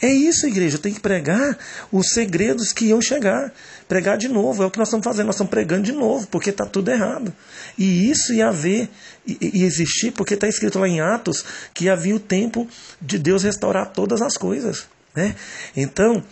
É 0.00 0.12
isso, 0.12 0.46
igreja, 0.46 0.78
tem 0.78 0.94
que 0.94 1.00
pregar 1.00 1.58
os 1.90 2.10
segredos 2.10 2.72
que 2.72 2.86
iam 2.86 3.02
chegar. 3.02 3.52
Pregar 3.88 4.16
de 4.16 4.28
novo, 4.28 4.62
é 4.62 4.66
o 4.66 4.70
que 4.70 4.78
nós 4.78 4.88
estamos 4.88 5.04
fazendo, 5.04 5.26
nós 5.26 5.34
estamos 5.34 5.50
pregando 5.50 5.82
de 5.82 5.92
novo, 5.92 6.26
porque 6.28 6.50
está 6.50 6.64
tudo 6.64 6.90
errado. 6.90 7.34
E 7.76 8.08
isso 8.08 8.32
ia 8.32 8.48
haver 8.48 8.88
e, 9.26 9.64
existir, 9.64 10.12
porque 10.12 10.34
está 10.34 10.46
escrito 10.46 10.78
lá 10.78 10.86
em 10.86 11.00
Atos 11.00 11.44
que 11.74 11.88
havia 11.88 12.14
o 12.14 12.20
tempo 12.20 12.68
de 13.02 13.18
Deus 13.18 13.42
restaurar 13.42 13.92
todas 13.92 14.22
as 14.22 14.36
coisas. 14.36 14.86
Né? 15.18 15.34
Então, 15.76 16.22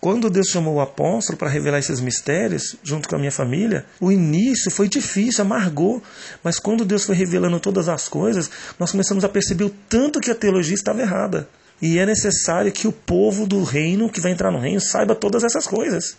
quando 0.00 0.28
Deus 0.28 0.48
chamou 0.48 0.74
o 0.74 0.80
apóstolo 0.80 1.38
para 1.38 1.48
revelar 1.48 1.78
esses 1.78 2.00
mistérios, 2.00 2.74
junto 2.82 3.08
com 3.08 3.14
a 3.14 3.18
minha 3.18 3.30
família, 3.30 3.86
o 4.00 4.10
início 4.10 4.72
foi 4.72 4.88
difícil, 4.88 5.44
amargou. 5.44 6.02
Mas 6.42 6.58
quando 6.58 6.84
Deus 6.84 7.04
foi 7.04 7.14
revelando 7.14 7.60
todas 7.60 7.88
as 7.88 8.08
coisas, 8.08 8.50
nós 8.76 8.90
começamos 8.90 9.22
a 9.22 9.28
perceber 9.28 9.62
o 9.62 9.70
tanto 9.88 10.18
que 10.18 10.32
a 10.32 10.34
teologia 10.34 10.74
estava 10.74 11.00
errada. 11.00 11.48
E 11.80 11.96
é 12.00 12.04
necessário 12.04 12.72
que 12.72 12.88
o 12.88 12.92
povo 12.92 13.46
do 13.46 13.62
reino, 13.62 14.10
que 14.10 14.20
vai 14.20 14.32
entrar 14.32 14.50
no 14.50 14.58
reino, 14.58 14.80
saiba 14.80 15.14
todas 15.14 15.44
essas 15.44 15.64
coisas. 15.64 16.16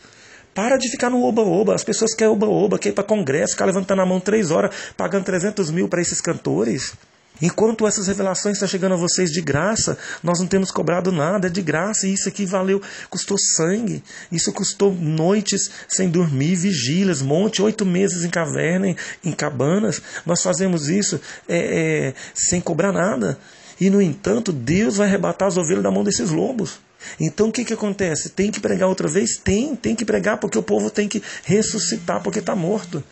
Para 0.54 0.78
de 0.78 0.90
ficar 0.90 1.10
no 1.10 1.22
oba-oba. 1.22 1.76
As 1.76 1.84
pessoas 1.84 2.16
querem 2.16 2.32
oba-oba, 2.32 2.80
querem 2.80 2.94
ir 2.94 2.96
para 2.96 3.04
congresso, 3.04 3.54
ficar 3.54 3.66
levantando 3.66 4.02
a 4.02 4.06
mão 4.06 4.22
três 4.22 4.52
horas, 4.52 4.74
pagando 4.96 5.26
300 5.26 5.70
mil 5.70 5.90
para 5.90 6.02
esses 6.02 6.22
cantores. 6.22 6.94
Enquanto 7.42 7.86
essas 7.86 8.08
revelações 8.08 8.56
estão 8.56 8.68
chegando 8.68 8.94
a 8.94 8.98
vocês 8.98 9.30
de 9.30 9.42
graça, 9.42 9.98
nós 10.24 10.40
não 10.40 10.48
temos 10.48 10.72
cobrado 10.72 11.12
nada, 11.12 11.48
é 11.48 11.50
de 11.50 11.62
graça, 11.62 12.08
e 12.08 12.14
isso 12.14 12.30
aqui 12.30 12.46
valeu, 12.46 12.82
custou 13.10 13.38
sangue, 13.38 14.04
isso 14.32 14.52
custou 14.54 14.94
noites 14.94 15.70
sem 15.88 16.10
dormir, 16.10 16.56
vigílias, 16.56 17.22
monte, 17.22 17.62
oito 17.62 17.86
meses 17.86 18.24
em 18.24 18.30
caverna, 18.30 18.88
em, 18.88 18.96
em 19.24 19.32
cabanas. 19.32 20.02
Nós 20.26 20.42
fazemos 20.42 20.88
isso 20.88 21.20
é, 21.48 21.58
é, 21.58 22.14
sem 22.34 22.62
cobrar 22.62 22.92
nada. 22.92 23.38
E 23.80 23.90
no 23.90 24.02
entanto, 24.02 24.54
Deus 24.54 24.98
vai 24.98 25.08
arrebatar 25.08 25.48
as 25.48 25.58
ovelhas 25.58 25.84
da 25.84 25.92
mão 25.92 26.04
desses 26.04 26.30
lobos. 26.30 26.80
Então 27.20 27.50
o 27.50 27.52
que, 27.52 27.66
que 27.66 27.74
acontece? 27.74 28.30
Tem 28.30 28.50
que 28.50 28.60
pregar 28.60 28.90
outra 28.90 29.08
vez? 29.08 29.38
Tem, 29.38 29.76
tem 29.76 29.96
que 29.96 30.06
pregar 30.06 30.40
porque 30.40 30.58
o 30.58 30.64
povo 30.64 30.90
tem 30.90 31.08
que 31.08 31.22
ressuscitar 31.44 32.22
porque 32.24 32.40
está 32.40 32.56
morto. 32.56 33.04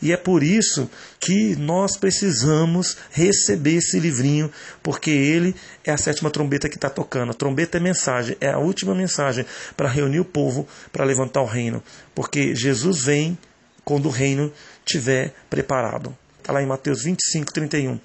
E 0.00 0.12
é 0.12 0.16
por 0.16 0.42
isso 0.42 0.90
que 1.18 1.56
nós 1.56 1.96
precisamos 1.96 2.96
receber 3.10 3.76
esse 3.76 3.98
livrinho, 3.98 4.50
porque 4.82 5.10
ele 5.10 5.54
é 5.84 5.90
a 5.90 5.96
sétima 5.96 6.30
trombeta 6.30 6.68
que 6.68 6.76
está 6.76 6.90
tocando. 6.90 7.30
A 7.30 7.34
trombeta 7.34 7.78
é 7.78 7.80
mensagem, 7.80 8.36
é 8.40 8.50
a 8.50 8.58
última 8.58 8.94
mensagem 8.94 9.44
para 9.76 9.88
reunir 9.88 10.20
o 10.20 10.24
povo, 10.24 10.66
para 10.92 11.04
levantar 11.04 11.42
o 11.42 11.46
reino. 11.46 11.82
Porque 12.14 12.54
Jesus 12.54 13.04
vem 13.04 13.38
quando 13.84 14.06
o 14.06 14.10
reino 14.10 14.52
estiver 14.84 15.34
preparado. 15.48 16.16
Está 16.38 16.52
lá 16.52 16.62
em 16.62 16.66
Mateus 16.66 17.04
25, 17.04 17.52
31. 17.52 18.00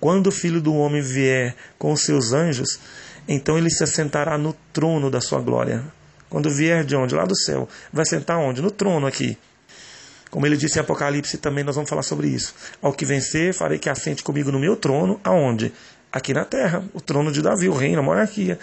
Quando 0.00 0.28
o 0.28 0.32
filho 0.32 0.60
do 0.60 0.74
homem 0.74 1.00
vier 1.00 1.54
com 1.78 1.92
os 1.92 2.02
seus 2.02 2.32
anjos, 2.32 2.78
então 3.28 3.56
ele 3.56 3.70
se 3.70 3.84
assentará 3.84 4.36
no 4.36 4.52
trono 4.72 5.10
da 5.10 5.20
sua 5.20 5.40
glória. 5.40 5.84
Quando 6.28 6.50
vier 6.50 6.84
de 6.84 6.96
onde? 6.96 7.14
Lá 7.14 7.24
do 7.24 7.36
céu. 7.36 7.68
Vai 7.92 8.06
sentar 8.06 8.38
onde? 8.38 8.62
No 8.62 8.70
trono 8.70 9.06
aqui. 9.06 9.36
Como 10.32 10.46
ele 10.46 10.56
disse 10.56 10.78
em 10.78 10.80
Apocalipse 10.80 11.36
também, 11.36 11.62
nós 11.62 11.74
vamos 11.74 11.90
falar 11.90 12.02
sobre 12.02 12.26
isso. 12.26 12.54
Ao 12.80 12.90
que 12.90 13.04
vencer, 13.04 13.52
farei 13.52 13.78
que 13.78 13.90
assente 13.90 14.22
comigo 14.22 14.50
no 14.50 14.58
meu 14.58 14.74
trono. 14.76 15.20
Aonde? 15.22 15.74
Aqui 16.10 16.32
na 16.32 16.42
terra. 16.42 16.82
O 16.94 17.02
trono 17.02 17.30
de 17.30 17.42
Davi, 17.42 17.68
o 17.68 17.74
reino, 17.74 18.00
a 18.00 18.02
monarquia. 18.02 18.58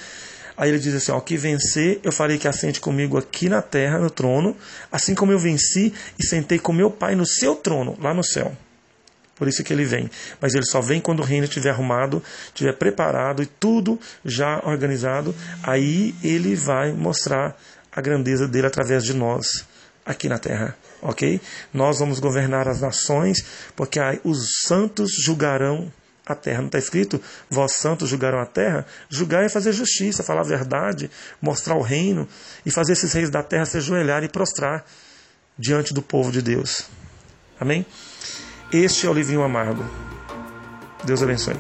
Aí 0.57 0.69
ele 0.69 0.79
diz 0.79 0.95
assim: 0.95 1.11
Ao 1.11 1.21
que 1.21 1.37
vencer, 1.37 1.99
eu 2.03 2.11
farei 2.11 2.39
que 2.39 2.47
assente 2.47 2.81
comigo 2.81 3.19
aqui 3.19 3.47
na 3.47 3.61
terra, 3.61 3.99
no 3.99 4.09
trono, 4.09 4.57
assim 4.91 5.13
como 5.13 5.31
eu 5.31 5.37
venci 5.37 5.93
e 6.17 6.25
sentei 6.25 6.57
com 6.57 6.73
meu 6.73 6.89
pai 6.89 7.13
no 7.13 7.23
seu 7.23 7.55
trono, 7.55 7.95
lá 8.01 8.15
no 8.15 8.23
céu. 8.23 8.51
Por 9.35 9.47
isso 9.47 9.63
que 9.63 9.71
ele 9.71 9.85
vem. 9.85 10.09
Mas 10.41 10.55
ele 10.55 10.65
só 10.65 10.81
vem 10.81 10.99
quando 10.99 11.19
o 11.19 11.23
reino 11.23 11.43
estiver 11.43 11.69
arrumado, 11.69 12.23
estiver 12.47 12.73
preparado 12.73 13.43
e 13.43 13.45
tudo 13.45 13.99
já 14.25 14.59
organizado. 14.65 15.35
Aí 15.61 16.15
ele 16.23 16.55
vai 16.55 16.91
mostrar 16.93 17.55
a 17.91 18.01
grandeza 18.01 18.47
dele 18.47 18.65
através 18.65 19.03
de 19.03 19.13
nós 19.13 19.67
aqui 20.03 20.27
na 20.27 20.39
terra. 20.39 20.75
Ok? 21.01 21.39
Nós 21.73 21.99
vamos 21.99 22.19
governar 22.19 22.67
as 22.67 22.81
nações, 22.81 23.43
porque 23.75 23.99
os 24.23 24.61
santos 24.63 25.11
julgarão 25.13 25.91
a 26.25 26.35
terra. 26.35 26.59
Não 26.59 26.67
está 26.67 26.77
escrito, 26.77 27.21
vós 27.49 27.73
santos 27.73 28.09
julgarão 28.09 28.39
a 28.39 28.45
terra? 28.45 28.85
Julgar 29.09 29.43
é 29.43 29.49
fazer 29.49 29.71
justiça, 29.73 30.23
falar 30.23 30.41
a 30.41 30.43
verdade, 30.43 31.09
mostrar 31.41 31.75
o 31.75 31.81
reino 31.81 32.27
e 32.65 32.71
fazer 32.71 32.93
esses 32.93 33.13
reis 33.13 33.29
da 33.29 33.41
terra 33.41 33.65
se 33.65 33.77
ajoelhar 33.77 34.23
e 34.23 34.29
prostrar 34.29 34.85
diante 35.57 35.93
do 35.93 36.01
povo 36.01 36.31
de 36.31 36.41
Deus. 36.41 36.85
Amém? 37.59 37.85
Este 38.71 39.07
é 39.07 39.09
o 39.09 39.13
livrinho 39.13 39.41
amargo. 39.41 39.83
Deus 41.03 41.23
abençoe. 41.23 41.55